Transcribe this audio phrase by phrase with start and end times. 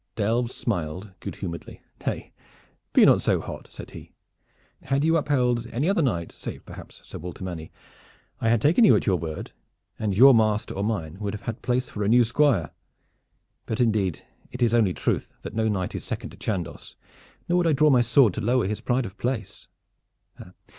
[0.15, 1.83] Delves smiled good humoredly.
[2.07, 2.33] "Nay,
[2.91, 4.13] be not so hot," said he.
[4.85, 7.71] "Had you upheld any other knight, save perhaps Sir Walter Manny,
[8.39, 9.51] I had taken you at your word,
[9.99, 12.71] and your master or mine would have had place for a new Squire.
[13.67, 16.95] But indeed it is only truth that no knight is second to Chandos,
[17.47, 19.67] nor would I draw my sword to lower his pride of place.